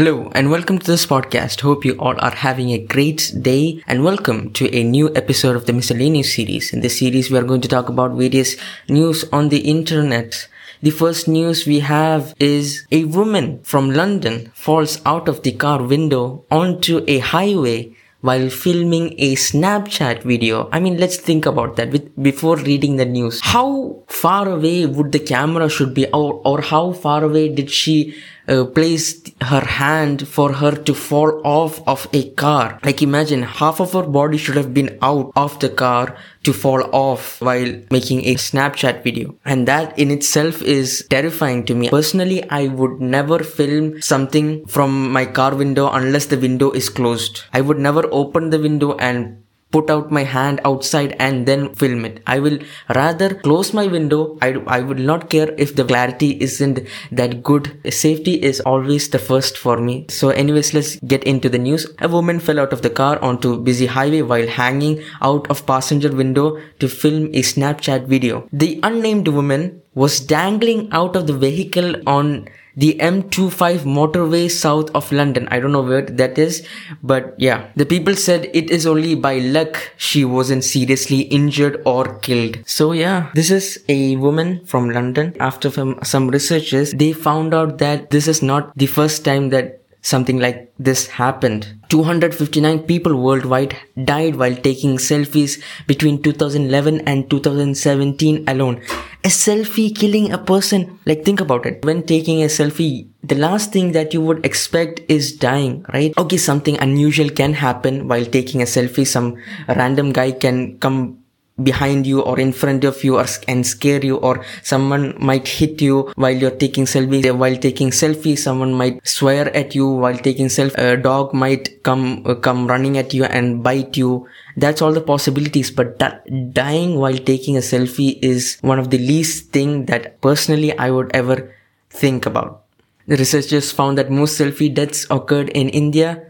Hello 0.00 0.32
and 0.34 0.50
welcome 0.50 0.78
to 0.78 0.86
this 0.86 1.04
podcast. 1.04 1.60
Hope 1.60 1.84
you 1.84 1.92
all 1.98 2.18
are 2.20 2.34
having 2.34 2.70
a 2.70 2.78
great 2.78 3.34
day 3.42 3.84
and 3.86 4.02
welcome 4.02 4.50
to 4.54 4.74
a 4.74 4.82
new 4.82 5.14
episode 5.14 5.56
of 5.56 5.66
the 5.66 5.74
miscellaneous 5.74 6.34
series. 6.34 6.72
In 6.72 6.80
this 6.80 6.98
series, 7.00 7.30
we 7.30 7.36
are 7.36 7.42
going 7.42 7.60
to 7.60 7.68
talk 7.68 7.90
about 7.90 8.12
various 8.12 8.56
news 8.88 9.26
on 9.30 9.50
the 9.50 9.58
internet. 9.58 10.48
The 10.80 10.88
first 10.88 11.28
news 11.28 11.66
we 11.66 11.80
have 11.80 12.34
is 12.38 12.86
a 12.90 13.04
woman 13.04 13.62
from 13.62 13.90
London 13.90 14.50
falls 14.54 15.02
out 15.04 15.28
of 15.28 15.42
the 15.42 15.52
car 15.52 15.82
window 15.82 16.46
onto 16.50 17.04
a 17.06 17.18
highway 17.18 17.94
while 18.22 18.48
filming 18.50 19.14
a 19.18 19.34
Snapchat 19.34 20.22
video. 20.22 20.68
I 20.72 20.80
mean, 20.80 20.98
let's 20.98 21.16
think 21.16 21.46
about 21.46 21.76
that 21.76 21.90
with, 21.90 22.22
before 22.22 22.56
reading 22.56 22.96
the 22.96 23.04
news. 23.04 23.40
How 23.42 24.02
far 24.08 24.48
away 24.48 24.86
would 24.86 25.12
the 25.12 25.20
camera 25.20 25.68
should 25.68 25.94
be 25.94 26.06
or, 26.06 26.40
or 26.44 26.60
how 26.60 26.92
far 26.92 27.24
away 27.24 27.48
did 27.48 27.70
she 27.70 28.14
uh, 28.50 28.64
placed 28.64 29.30
her 29.42 29.64
hand 29.64 30.26
for 30.26 30.52
her 30.52 30.72
to 30.72 30.94
fall 30.94 31.40
off 31.44 31.80
of 31.86 32.08
a 32.12 32.30
car. 32.30 32.78
Like 32.84 33.00
imagine 33.00 33.42
half 33.42 33.80
of 33.80 33.92
her 33.92 34.02
body 34.02 34.36
should 34.36 34.56
have 34.56 34.74
been 34.74 34.98
out 35.00 35.32
of 35.36 35.58
the 35.60 35.68
car 35.68 36.16
to 36.42 36.52
fall 36.52 36.82
off 36.92 37.40
while 37.40 37.72
making 37.90 38.24
a 38.24 38.34
Snapchat 38.34 39.02
video. 39.02 39.34
And 39.44 39.68
that 39.68 39.98
in 39.98 40.10
itself 40.10 40.62
is 40.62 41.06
terrifying 41.10 41.64
to 41.66 41.74
me. 41.74 41.90
Personally, 41.90 42.48
I 42.50 42.68
would 42.68 43.00
never 43.00 43.38
film 43.40 44.00
something 44.02 44.66
from 44.66 45.12
my 45.12 45.26
car 45.26 45.54
window 45.54 45.90
unless 45.90 46.26
the 46.26 46.38
window 46.38 46.70
is 46.70 46.88
closed. 46.88 47.42
I 47.52 47.60
would 47.60 47.78
never 47.78 48.04
open 48.10 48.50
the 48.50 48.58
window 48.58 48.96
and 48.96 49.42
put 49.70 49.90
out 49.90 50.10
my 50.10 50.24
hand 50.24 50.60
outside 50.64 51.14
and 51.18 51.46
then 51.46 51.74
film 51.74 52.04
it. 52.04 52.22
I 52.26 52.38
will 52.40 52.58
rather 52.94 53.34
close 53.34 53.72
my 53.72 53.86
window. 53.86 54.38
I, 54.42 54.54
I 54.66 54.80
would 54.80 54.98
not 54.98 55.30
care 55.30 55.54
if 55.56 55.76
the 55.76 55.84
clarity 55.84 56.40
isn't 56.40 56.80
that 57.12 57.42
good. 57.42 57.80
Safety 57.92 58.34
is 58.42 58.60
always 58.60 59.08
the 59.08 59.18
first 59.18 59.56
for 59.56 59.76
me. 59.78 60.06
So 60.08 60.30
anyways, 60.30 60.74
let's 60.74 60.96
get 60.96 61.24
into 61.24 61.48
the 61.48 61.58
news. 61.58 61.86
A 62.00 62.08
woman 62.08 62.40
fell 62.40 62.60
out 62.60 62.72
of 62.72 62.82
the 62.82 62.90
car 62.90 63.18
onto 63.22 63.60
busy 63.60 63.86
highway 63.86 64.22
while 64.22 64.46
hanging 64.46 65.02
out 65.20 65.48
of 65.50 65.66
passenger 65.66 66.10
window 66.10 66.60
to 66.78 66.88
film 66.88 67.26
a 67.26 67.42
Snapchat 67.42 68.06
video. 68.06 68.48
The 68.52 68.80
unnamed 68.82 69.28
woman 69.28 69.82
was 69.94 70.20
dangling 70.20 70.88
out 70.92 71.16
of 71.16 71.26
the 71.26 71.32
vehicle 71.32 71.96
on 72.08 72.48
the 72.80 72.94
M25 72.98 73.80
motorway 73.96 74.50
south 74.50 74.90
of 74.94 75.10
London. 75.12 75.46
I 75.50 75.60
don't 75.60 75.72
know 75.72 75.82
where 75.82 76.02
that 76.20 76.38
is, 76.38 76.66
but 77.02 77.34
yeah, 77.38 77.68
the 77.76 77.86
people 77.86 78.16
said 78.16 78.48
it 78.54 78.70
is 78.70 78.86
only 78.86 79.14
by 79.14 79.38
luck 79.38 79.92
she 79.96 80.24
wasn't 80.24 80.64
seriously 80.64 81.20
injured 81.38 81.82
or 81.84 82.18
killed. 82.20 82.58
So 82.66 82.92
yeah, 82.92 83.30
this 83.34 83.50
is 83.50 83.84
a 83.88 84.16
woman 84.16 84.64
from 84.64 84.90
London. 84.90 85.36
After 85.40 85.70
some 85.70 86.28
researches, 86.28 86.92
they 86.92 87.12
found 87.12 87.52
out 87.52 87.78
that 87.78 88.10
this 88.10 88.26
is 88.26 88.42
not 88.42 88.72
the 88.76 88.86
first 88.86 89.24
time 89.24 89.50
that 89.50 89.79
something 90.02 90.38
like 90.38 90.72
this 90.78 91.06
happened. 91.06 91.66
259 91.88 92.80
people 92.80 93.16
worldwide 93.16 93.76
died 94.04 94.36
while 94.36 94.54
taking 94.54 94.96
selfies 94.96 95.62
between 95.86 96.22
2011 96.22 97.00
and 97.00 97.28
2017 97.30 98.44
alone. 98.48 98.80
A 99.24 99.28
selfie 99.28 99.94
killing 99.94 100.32
a 100.32 100.38
person. 100.38 100.98
Like 101.04 101.24
think 101.24 101.40
about 101.40 101.66
it. 101.66 101.84
When 101.84 102.04
taking 102.04 102.42
a 102.42 102.46
selfie, 102.46 103.08
the 103.22 103.34
last 103.34 103.72
thing 103.72 103.92
that 103.92 104.14
you 104.14 104.20
would 104.22 104.44
expect 104.46 105.00
is 105.08 105.32
dying, 105.32 105.84
right? 105.92 106.16
Okay, 106.16 106.38
something 106.38 106.78
unusual 106.78 107.28
can 107.28 107.52
happen 107.52 108.08
while 108.08 108.24
taking 108.24 108.62
a 108.62 108.64
selfie. 108.64 109.06
Some 109.06 109.36
random 109.68 110.12
guy 110.12 110.32
can 110.32 110.78
come 110.78 111.19
behind 111.64 112.06
you 112.06 112.20
or 112.20 112.38
in 112.38 112.52
front 112.52 112.84
of 112.84 113.02
you 113.04 113.18
or, 113.18 113.26
and 113.48 113.66
scare 113.66 114.04
you 114.04 114.16
or 114.16 114.44
someone 114.62 115.14
might 115.18 115.46
hit 115.46 115.80
you 115.80 116.12
while 116.16 116.34
you're 116.34 116.50
taking 116.50 116.84
selfies. 116.84 117.30
While 117.36 117.56
taking 117.56 117.90
selfies 117.90 118.38
someone 118.38 118.74
might 118.74 119.06
swear 119.06 119.54
at 119.56 119.74
you 119.74 119.88
while 119.88 120.16
taking 120.16 120.46
selfie 120.46 120.78
a 120.78 120.96
dog 120.96 121.34
might 121.34 121.82
come 121.82 122.22
uh, 122.26 122.34
come 122.34 122.66
running 122.66 122.98
at 122.98 123.12
you 123.14 123.24
and 123.24 123.62
bite 123.62 123.96
you. 123.96 124.26
That's 124.56 124.82
all 124.82 124.92
the 124.92 125.00
possibilities 125.00 125.70
but 125.70 125.98
that 125.98 126.24
dying 126.54 126.96
while 126.96 127.16
taking 127.16 127.56
a 127.56 127.60
selfie 127.60 128.18
is 128.22 128.58
one 128.60 128.78
of 128.78 128.90
the 128.90 128.98
least 128.98 129.50
thing 129.50 129.86
that 129.86 130.20
personally 130.20 130.76
i 130.78 130.90
would 130.90 131.10
ever 131.14 131.54
think 131.90 132.26
about. 132.26 132.62
The 133.06 133.16
researchers 133.16 133.72
found 133.72 133.98
that 133.98 134.10
most 134.10 134.38
selfie 134.38 134.72
deaths 134.72 135.06
occurred 135.10 135.50
in 135.50 135.68
india 135.68 136.22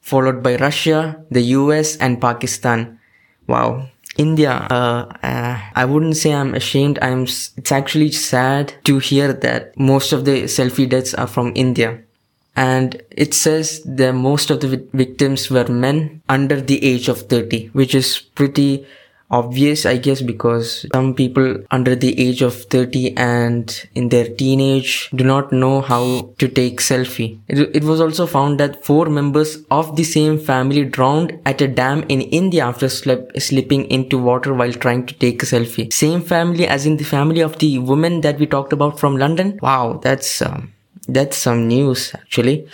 followed 0.00 0.42
by 0.42 0.56
russia 0.56 1.22
the 1.30 1.42
us 1.42 1.96
and 1.96 2.20
pakistan. 2.20 2.98
Wow 3.46 3.91
India, 4.16 4.66
uh, 4.70 5.10
uh, 5.22 5.60
I 5.74 5.84
wouldn't 5.84 6.16
say 6.16 6.32
I'm 6.32 6.54
ashamed. 6.54 6.98
I'm, 7.00 7.22
it's 7.22 7.72
actually 7.72 8.12
sad 8.12 8.74
to 8.84 8.98
hear 8.98 9.32
that 9.32 9.78
most 9.78 10.12
of 10.12 10.24
the 10.24 10.44
selfie 10.44 10.88
deaths 10.88 11.14
are 11.14 11.26
from 11.26 11.52
India. 11.54 12.02
And 12.54 13.02
it 13.10 13.32
says 13.32 13.82
that 13.84 14.12
most 14.12 14.50
of 14.50 14.60
the 14.60 14.86
victims 14.92 15.50
were 15.50 15.66
men 15.68 16.22
under 16.28 16.60
the 16.60 16.84
age 16.84 17.08
of 17.08 17.22
30, 17.22 17.68
which 17.68 17.94
is 17.94 18.18
pretty 18.18 18.86
obvious, 19.32 19.84
I 19.86 19.96
guess, 19.96 20.20
because 20.20 20.86
some 20.92 21.14
people 21.14 21.64
under 21.70 21.96
the 21.96 22.18
age 22.20 22.42
of 22.42 22.54
30 22.64 23.16
and 23.16 23.88
in 23.94 24.10
their 24.10 24.28
teenage 24.28 25.10
do 25.14 25.24
not 25.24 25.52
know 25.52 25.80
how 25.80 26.34
to 26.38 26.48
take 26.48 26.80
selfie. 26.80 27.40
It, 27.48 27.76
it, 27.76 27.84
was 27.84 28.00
also 28.00 28.26
found 28.26 28.60
that 28.60 28.84
four 28.84 29.06
members 29.06 29.58
of 29.70 29.96
the 29.96 30.04
same 30.04 30.38
family 30.38 30.84
drowned 30.84 31.40
at 31.46 31.60
a 31.60 31.68
dam 31.68 32.04
in 32.08 32.20
India 32.20 32.64
after 32.64 32.88
slip, 32.88 33.32
slipping 33.40 33.86
into 33.86 34.18
water 34.18 34.54
while 34.54 34.72
trying 34.72 35.06
to 35.06 35.14
take 35.14 35.42
a 35.42 35.46
selfie. 35.46 35.92
Same 35.92 36.20
family 36.20 36.66
as 36.66 36.86
in 36.86 36.98
the 36.98 37.04
family 37.04 37.40
of 37.40 37.58
the 37.58 37.78
woman 37.78 38.20
that 38.20 38.38
we 38.38 38.46
talked 38.46 38.72
about 38.72 39.00
from 39.00 39.16
London. 39.16 39.58
Wow, 39.62 40.00
that's, 40.02 40.42
um, 40.42 40.72
that's 41.08 41.36
some 41.36 41.66
news 41.66 42.12
actually. 42.14 42.68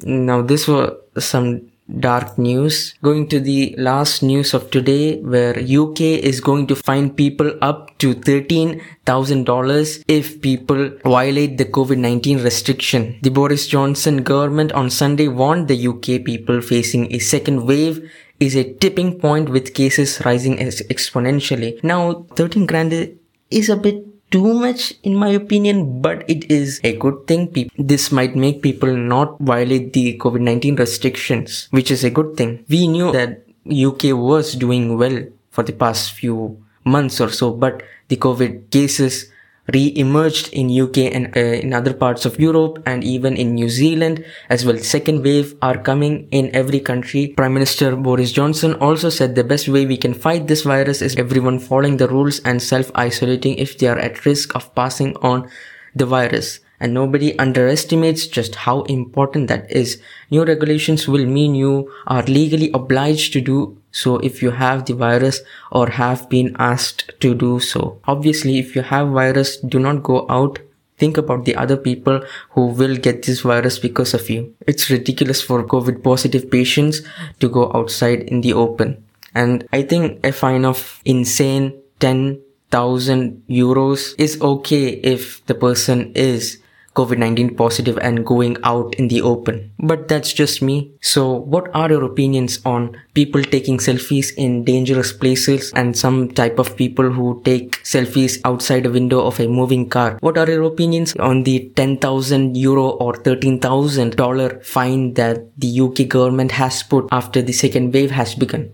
Now 0.00 0.42
this 0.42 0.66
was 0.66 0.92
some 1.18 1.70
dark 2.00 2.38
news. 2.38 2.94
Going 3.02 3.28
to 3.28 3.40
the 3.40 3.74
last 3.78 4.22
news 4.22 4.54
of 4.54 4.70
today 4.70 5.20
where 5.20 5.58
UK 5.58 6.00
is 6.00 6.40
going 6.40 6.66
to 6.68 6.76
fine 6.76 7.10
people 7.10 7.52
up 7.62 7.96
to 7.98 8.14
$13,000 8.14 10.04
if 10.08 10.40
people 10.40 10.90
violate 11.04 11.58
the 11.58 11.64
COVID-19 11.64 12.44
restriction. 12.44 13.18
The 13.22 13.30
Boris 13.30 13.66
Johnson 13.66 14.22
government 14.22 14.72
on 14.72 14.90
Sunday 14.90 15.28
warned 15.28 15.68
the 15.68 15.88
UK 15.88 16.24
people 16.24 16.60
facing 16.60 17.12
a 17.12 17.18
second 17.18 17.66
wave 17.66 18.10
is 18.38 18.54
a 18.54 18.72
tipping 18.74 19.18
point 19.18 19.48
with 19.48 19.74
cases 19.74 20.22
rising 20.24 20.58
exponentially. 20.58 21.82
Now 21.82 22.26
13 22.36 22.66
grand 22.66 23.18
is 23.50 23.68
a 23.68 23.76
bit 23.76 24.04
too 24.30 24.54
much 24.54 24.94
in 25.02 25.14
my 25.14 25.28
opinion, 25.28 26.00
but 26.00 26.28
it 26.28 26.50
is 26.50 26.80
a 26.84 26.96
good 26.96 27.26
thing. 27.26 27.70
This 27.78 28.12
might 28.12 28.36
make 28.36 28.62
people 28.62 28.94
not 28.94 29.38
violate 29.40 29.92
the 29.92 30.18
COVID-19 30.18 30.78
restrictions, 30.78 31.68
which 31.70 31.90
is 31.90 32.04
a 32.04 32.10
good 32.10 32.36
thing. 32.36 32.64
We 32.68 32.86
knew 32.86 33.12
that 33.12 33.44
UK 33.66 34.16
was 34.16 34.54
doing 34.54 34.98
well 34.98 35.24
for 35.50 35.62
the 35.62 35.72
past 35.72 36.12
few 36.12 36.62
months 36.84 37.20
or 37.20 37.30
so, 37.30 37.52
but 37.52 37.82
the 38.08 38.16
COVID 38.16 38.70
cases 38.70 39.30
re-emerged 39.72 40.52
in 40.52 40.70
UK 40.70 40.98
and 41.12 41.36
uh, 41.36 41.40
in 41.40 41.74
other 41.74 41.92
parts 41.92 42.24
of 42.24 42.38
Europe 42.40 42.82
and 42.86 43.04
even 43.04 43.36
in 43.36 43.54
New 43.54 43.68
Zealand 43.68 44.24
as 44.48 44.64
well. 44.64 44.78
Second 44.78 45.22
wave 45.22 45.54
are 45.60 45.76
coming 45.76 46.28
in 46.30 46.54
every 46.54 46.80
country. 46.80 47.28
Prime 47.36 47.54
Minister 47.54 47.94
Boris 47.96 48.32
Johnson 48.32 48.74
also 48.74 49.10
said 49.10 49.34
the 49.34 49.44
best 49.44 49.68
way 49.68 49.84
we 49.84 49.96
can 49.96 50.14
fight 50.14 50.46
this 50.46 50.62
virus 50.62 51.02
is 51.02 51.16
everyone 51.16 51.58
following 51.58 51.98
the 51.98 52.08
rules 52.08 52.40
and 52.40 52.62
self-isolating 52.62 53.56
if 53.56 53.78
they 53.78 53.88
are 53.88 53.98
at 53.98 54.24
risk 54.24 54.54
of 54.54 54.74
passing 54.74 55.14
on 55.16 55.48
the 55.94 56.06
virus 56.06 56.60
and 56.80 56.94
nobody 56.94 57.36
underestimates 57.38 58.26
just 58.26 58.54
how 58.54 58.82
important 58.82 59.48
that 59.48 59.70
is. 59.70 60.00
New 60.30 60.44
regulations 60.44 61.08
will 61.08 61.26
mean 61.26 61.54
you 61.54 61.92
are 62.06 62.22
legally 62.22 62.70
obliged 62.72 63.32
to 63.32 63.40
do 63.40 63.76
so 63.90 64.18
if 64.18 64.42
you 64.42 64.50
have 64.50 64.84
the 64.84 64.94
virus 64.94 65.40
or 65.70 65.88
have 65.90 66.28
been 66.28 66.54
asked 66.58 67.10
to 67.20 67.34
do 67.34 67.60
so. 67.60 68.00
Obviously, 68.04 68.58
if 68.58 68.76
you 68.76 68.82
have 68.82 69.08
virus, 69.08 69.56
do 69.58 69.78
not 69.78 70.02
go 70.02 70.26
out. 70.28 70.58
Think 70.98 71.16
about 71.16 71.44
the 71.44 71.54
other 71.54 71.76
people 71.76 72.22
who 72.50 72.66
will 72.66 72.96
get 72.96 73.22
this 73.22 73.40
virus 73.40 73.78
because 73.78 74.14
of 74.14 74.28
you. 74.28 74.54
It's 74.66 74.90
ridiculous 74.90 75.40
for 75.40 75.64
COVID 75.64 76.02
positive 76.02 76.50
patients 76.50 77.02
to 77.40 77.48
go 77.48 77.70
outside 77.72 78.22
in 78.22 78.40
the 78.40 78.52
open. 78.52 79.04
And 79.34 79.66
I 79.72 79.82
think 79.82 80.24
a 80.26 80.32
fine 80.32 80.64
of 80.64 81.00
insane 81.04 81.80
10,000 82.00 83.42
euros 83.48 84.14
is 84.18 84.40
okay 84.40 84.88
if 84.88 85.44
the 85.46 85.54
person 85.54 86.12
is 86.14 86.58
COVID-19 86.98 87.56
positive 87.56 87.98
and 87.98 88.26
going 88.26 88.56
out 88.64 88.94
in 88.96 89.06
the 89.08 89.22
open. 89.22 89.70
But 89.78 90.08
that's 90.08 90.32
just 90.32 90.60
me. 90.60 90.90
So 91.00 91.30
what 91.54 91.70
are 91.74 91.88
your 91.90 92.04
opinions 92.04 92.58
on 92.64 92.96
people 93.14 93.42
taking 93.42 93.78
selfies 93.78 94.32
in 94.36 94.64
dangerous 94.64 95.12
places 95.12 95.72
and 95.74 95.96
some 95.96 96.32
type 96.32 96.58
of 96.58 96.76
people 96.76 97.10
who 97.10 97.40
take 97.44 97.78
selfies 97.84 98.40
outside 98.44 98.86
a 98.86 98.90
window 98.90 99.20
of 99.20 99.38
a 99.38 99.46
moving 99.46 99.88
car? 99.88 100.18
What 100.20 100.38
are 100.38 100.50
your 100.50 100.64
opinions 100.64 101.14
on 101.16 101.44
the 101.44 101.70
10,000 101.76 102.56
euro 102.56 102.88
or 102.88 103.12
$13,000 103.14 104.64
fine 104.64 105.14
that 105.14 105.44
the 105.56 105.80
UK 105.80 106.08
government 106.08 106.52
has 106.52 106.82
put 106.82 107.06
after 107.12 107.42
the 107.42 107.52
second 107.52 107.94
wave 107.94 108.10
has 108.10 108.34
begun? 108.34 108.70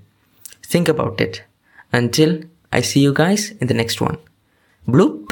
Think 0.62 0.88
about 0.88 1.20
it. 1.20 1.42
Until 1.92 2.40
I 2.72 2.80
see 2.80 3.00
you 3.00 3.12
guys 3.12 3.50
in 3.60 3.68
the 3.68 3.74
next 3.74 4.00
one. 4.00 4.18
Blue 4.88 5.23